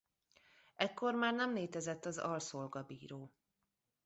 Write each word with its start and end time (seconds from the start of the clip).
Ekkor 0.75 1.13
már 1.13 1.33
nem 1.33 1.53
létezett 1.53 2.05
az 2.05 2.17
alszolgabíró. 2.17 3.31